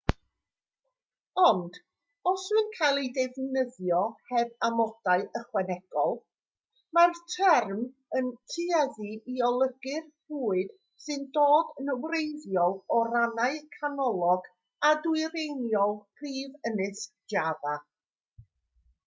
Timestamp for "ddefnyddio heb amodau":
3.17-5.25